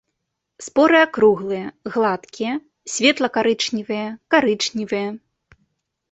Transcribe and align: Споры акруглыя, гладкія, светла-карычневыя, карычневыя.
Споры 0.67 0.97
акруглыя, 1.07 1.65
гладкія, 1.97 2.53
светла-карычневыя, 2.93 4.07
карычневыя. 4.35 5.07